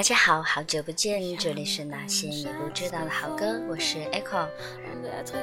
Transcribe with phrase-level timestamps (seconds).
[0.00, 4.48] 大家好，好久不见，这里是那些你不知道的好歌，我是 Echo。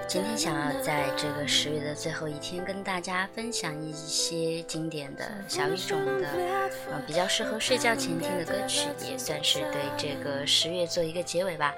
[0.07, 6.27] 今天想要在这个十月的最后一天，跟大家分享一些经典的小语种的，
[6.91, 11.71] 呃，比较适合睡觉前听的歌曲，也算是对这个十月做一个结尾吧。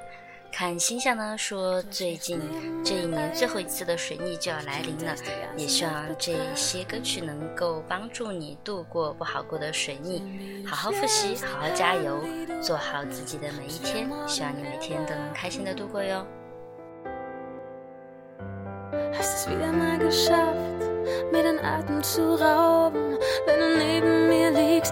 [0.51, 2.41] 看星象呢，说最近
[2.83, 5.15] 这一年最后一次的水逆就要来临了，
[5.55, 12.19] 也希望这些歌曲能够帮助你度过不好过的水逆，好好复习，好好加油，
[12.61, 16.25] 做好自己的每一天，希望你每天都能开心的度过哟。
[23.47, 24.89] let me live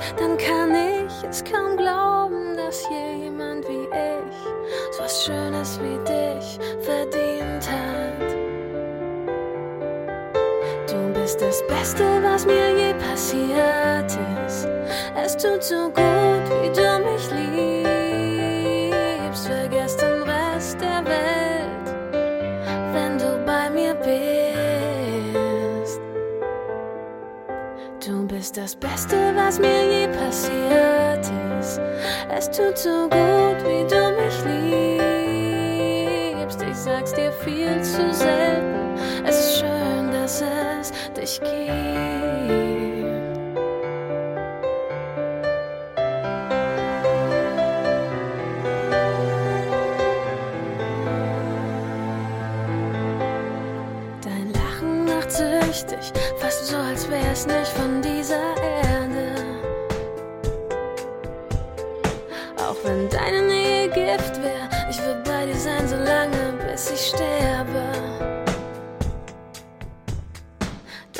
[5.07, 8.35] was Schönes wie dich verdient hat.
[10.87, 14.11] Du bist das Beste, was mir je passiert
[14.45, 14.67] ist.
[15.15, 17.46] Es tut so gut, wie du mich liebst.
[28.57, 31.79] Das Beste, was mir je passiert ist.
[32.35, 34.67] Es tut so gut, wie du mich liebst
[36.87, 38.95] sag's dir viel zu selten.
[39.25, 41.57] Es ist schön, dass es dich gibt.
[54.23, 57.96] Dein Lachen macht süchtig, fast so, als wär's nicht von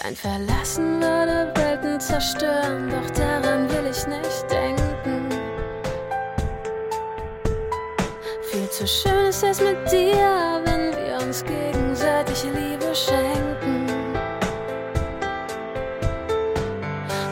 [0.08, 5.28] Dein Verlassen würde Welten zerstören, doch daran will ich nicht denken.
[8.44, 13.86] Viel zu schön ist es mit dir, wenn wir uns gegenseitig Liebe schenken.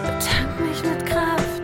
[0.03, 1.63] Betank mich mit Kraft,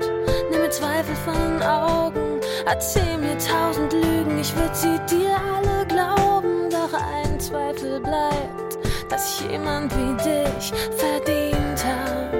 [0.49, 5.85] nimm mir Zweifel von den Augen, erzähl mir tausend Lügen, ich würde sie dir alle
[5.87, 8.60] glauben noch ein Zweifel bleibt,
[9.21, 12.31] dass jemand wie dich verdient hab.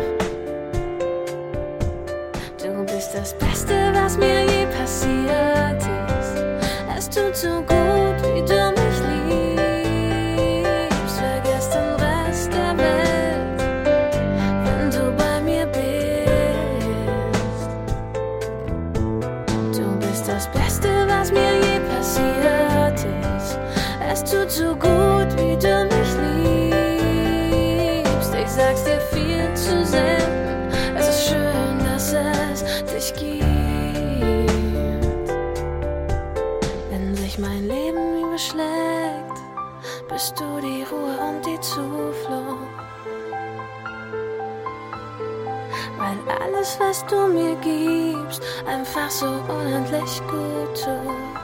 [2.57, 5.81] Du bist das Beste, was mir je passiert
[6.19, 6.43] ist.
[6.97, 7.70] Es tut so gut,
[47.11, 51.41] du mir gibst, einfach so unendlich gut tut.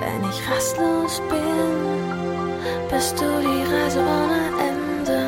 [0.00, 2.48] Wenn ich rastlos bin,
[2.90, 4.40] bist du die Reise ohne
[4.70, 5.20] Ende.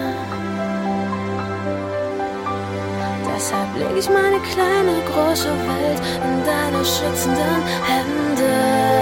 [3.34, 8.99] Deshalb leg ich meine kleine, große Welt in deine schützenden Hände.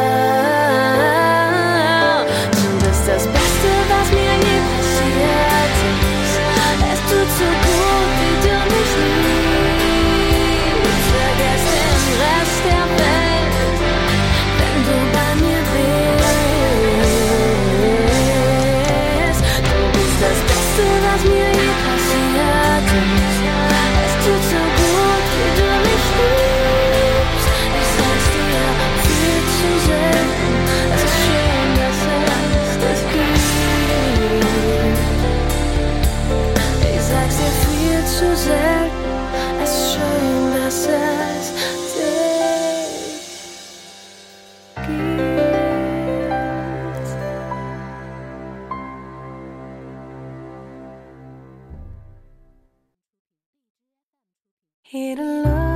[54.90, 55.67] Hit a love.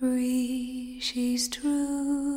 [0.00, 2.29] Three, she's true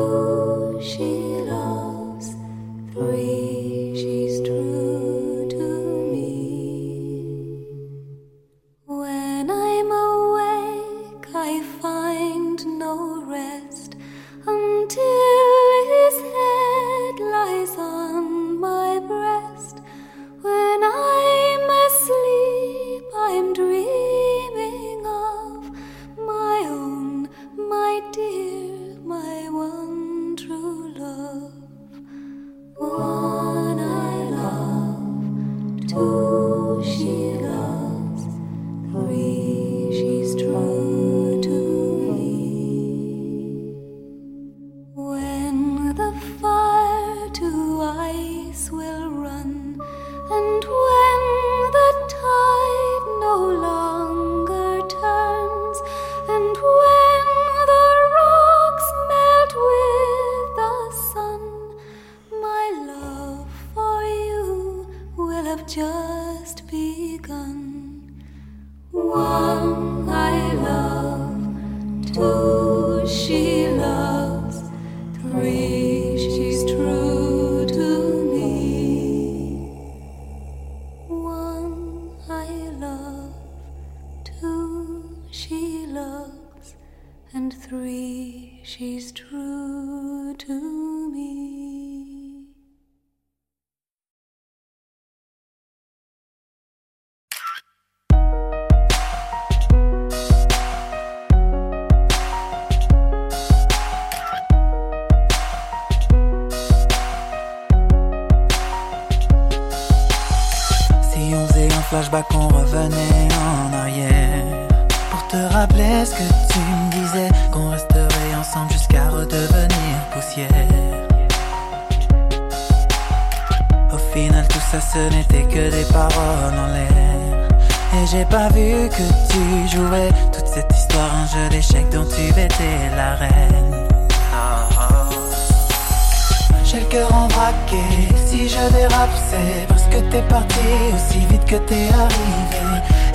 [0.00, 1.29] Yoshi.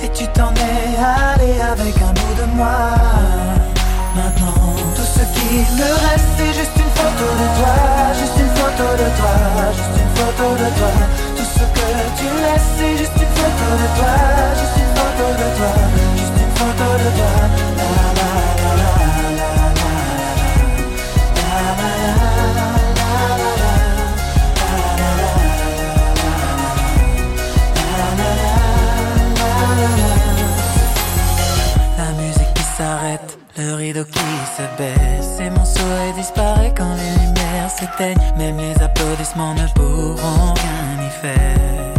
[0.02, 2.76] Et tu t'en es allé avec un bout de moi
[4.14, 7.74] Maintenant tout ce qui me reste c'est juste une photo de toi
[8.18, 9.34] Juste une photo de toi,
[9.76, 10.92] juste une photo de toi
[11.36, 14.14] Tout ce que tu laisses c'est juste une photo de toi
[14.60, 15.72] Juste une photo de toi,
[16.16, 17.32] juste une photo de toi
[17.76, 18.30] La la la
[18.62, 19.52] la la la
[21.36, 22.35] la la la
[31.98, 34.18] la musique qui s'arrête, le rideau qui
[34.56, 35.40] se baisse.
[35.40, 38.20] Et mon souhait disparaît quand les lumières s'éteignent.
[38.36, 41.94] Même les applaudissements ne pourront rien y faire.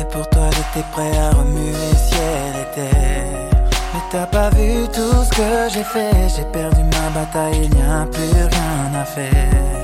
[0.00, 3.50] Et pour toi j'étais prêt à remuer ciel et terre.
[3.94, 6.28] Mais t'as pas vu tout ce que j'ai fait?
[6.34, 9.81] J'ai perdu ma bataille, il n'y a plus rien à faire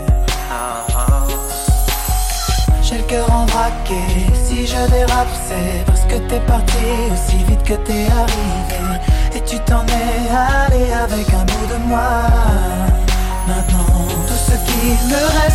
[2.88, 4.00] j'ai le cœur en braqué,
[4.32, 9.00] si je dérape c'est parce que t'es parti aussi vite que t'es arrivé.
[9.34, 12.22] Et tu t'en es allé avec un bout de moi.
[13.46, 15.47] Maintenant tout ce qui me reste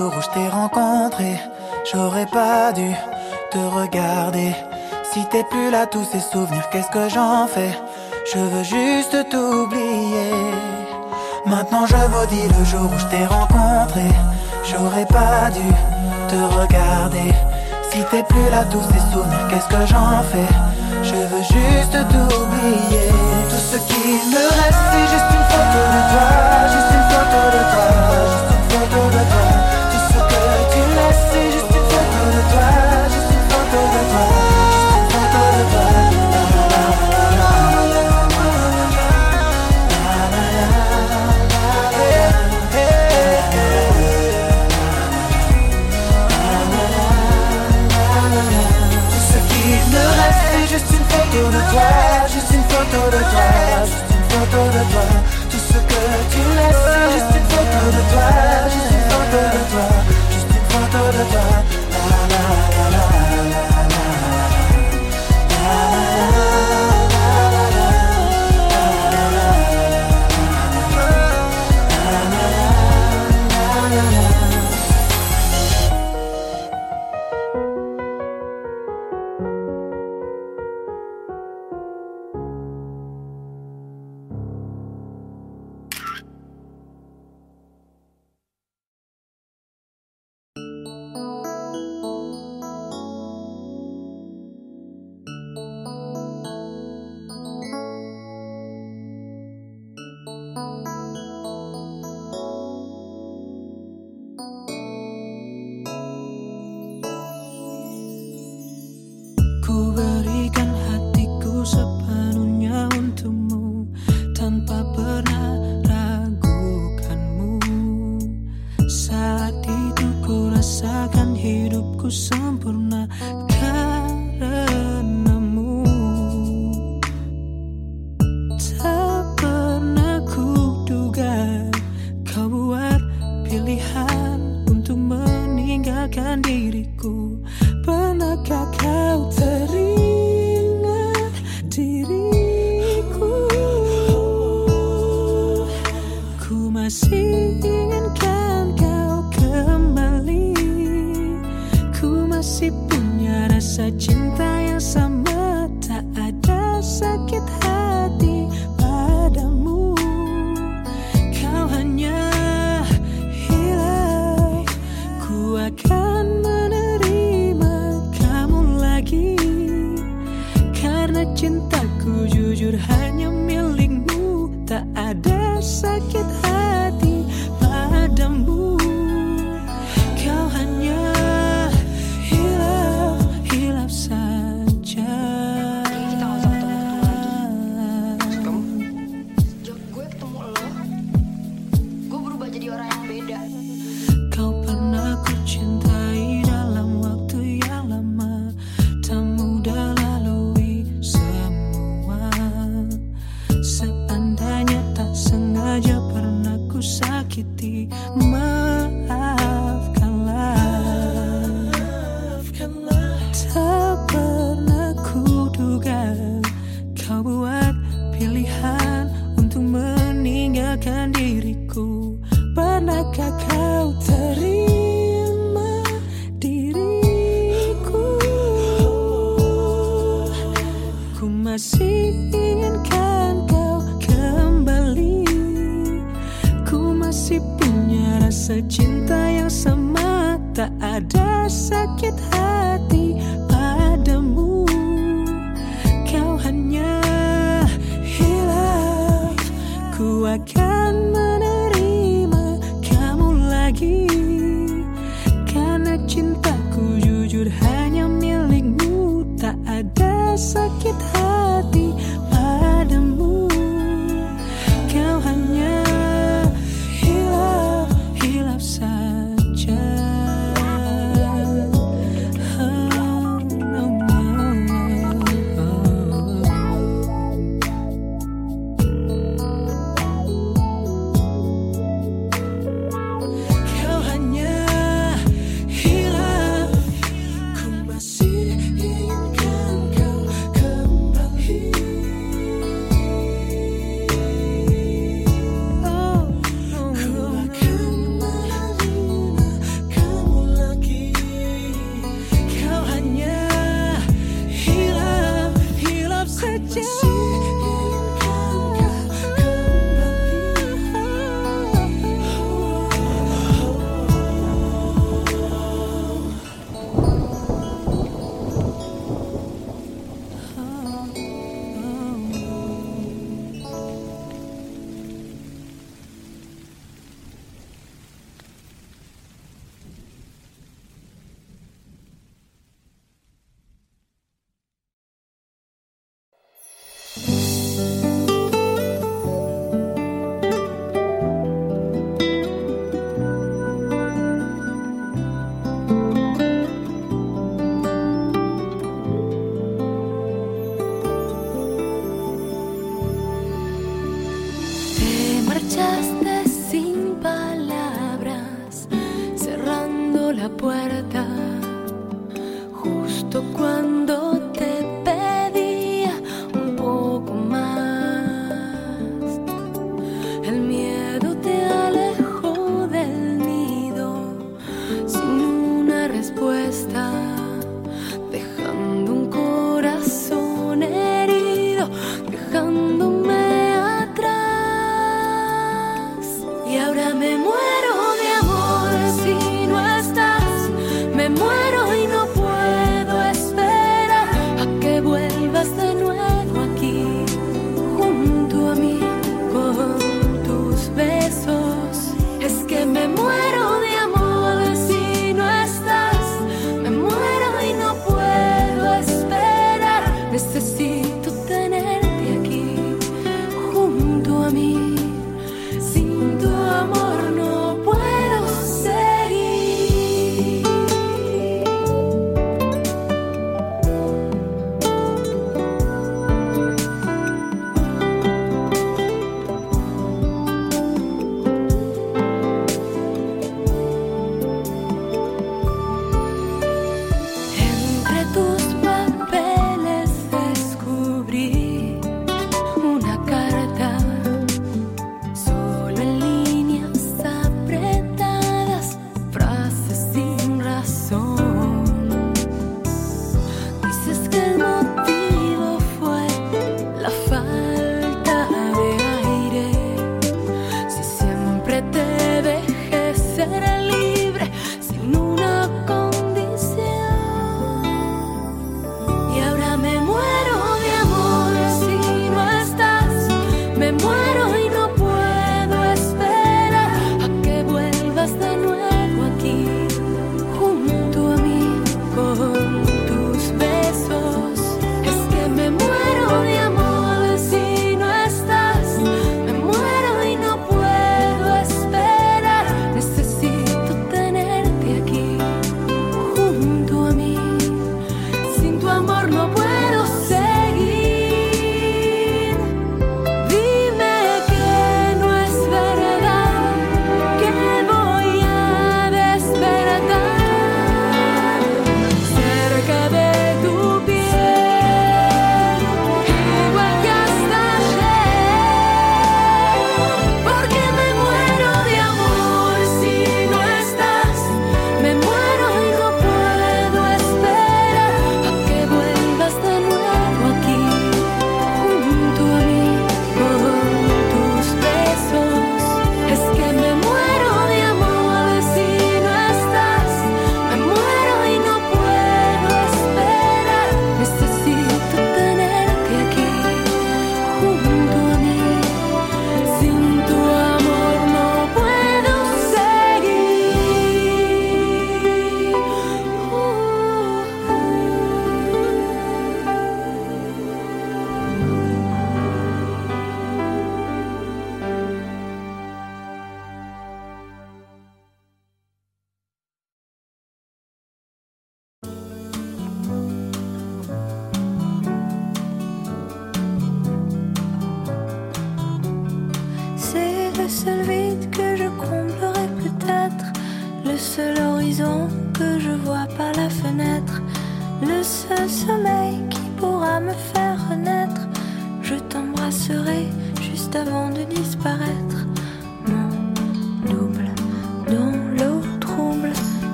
[0.00, 1.38] jour où je t'ai rencontré,
[1.92, 2.90] j'aurais pas dû
[3.50, 4.54] te regarder.
[5.12, 7.74] Si t'es plus là, tous ces souvenirs, qu'est-ce que j'en fais?
[8.32, 10.32] Je veux juste t'oublier.
[11.44, 14.06] Maintenant je maudis le jour où je t'ai rencontré,
[14.70, 15.68] j'aurais pas dû
[16.30, 17.30] te regarder.
[17.90, 20.50] Si t'es plus là, tous ces souvenirs, qu'est-ce que j'en fais?
[21.02, 23.08] Je veux juste t'oublier.
[23.50, 26.28] Tout ce qui me reste, c'est juste une photo de toi,
[26.74, 28.59] juste une photo de toi.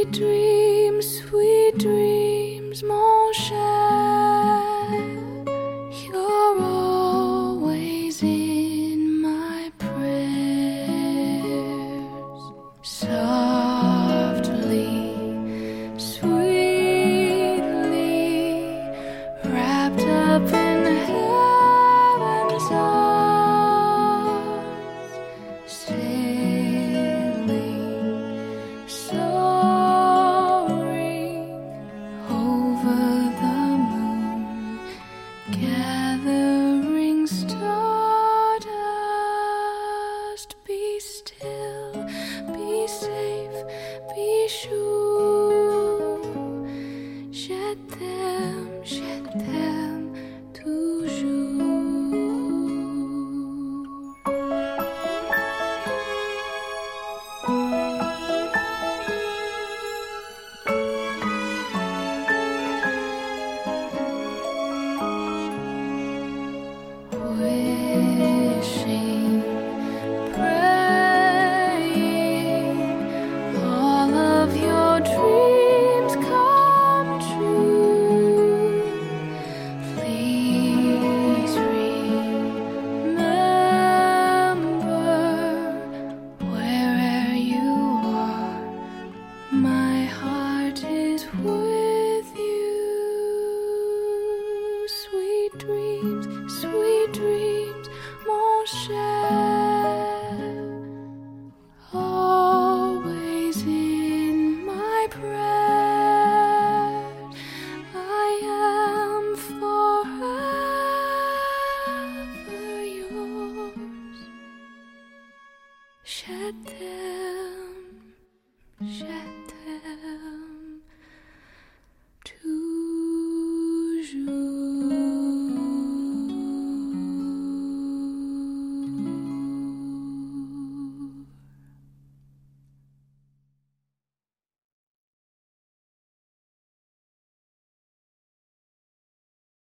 [0.00, 1.49] Sweet dreams, sweet